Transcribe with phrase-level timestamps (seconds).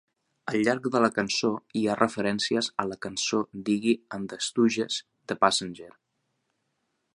[0.51, 4.99] Al llarg de la cançó hi ha referències a la cançó d'Iggy and the Stooges
[5.33, 5.95] "The Passenger".